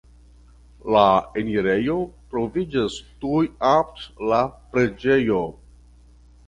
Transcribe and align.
La 0.95 1.03
enirejo 1.41 1.99
troviĝas 2.33 2.97
tuj 3.25 3.45
apud 3.75 4.09
la 4.35 4.43
preĝejo. 4.75 5.45